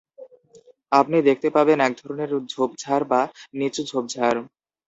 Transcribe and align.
আপনি 0.91 1.17
দেখতে 1.27 1.47
পাবেন 1.55 1.77
এক 1.81 1.93
ধরনের 1.99 2.31
ঝোপঝাড় 2.51 3.05
বা 3.11 3.21
নিচু 3.59 3.81
ঝোপঝাড়। 3.89 4.39